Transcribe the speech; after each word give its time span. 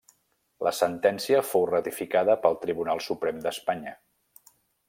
La 0.67 0.71
sentència 0.77 1.43
fou 1.51 1.67
ratificada 1.71 2.39
pel 2.47 2.57
Tribunal 2.67 3.07
Suprem 3.11 3.45
d'Espanya. 3.47 3.99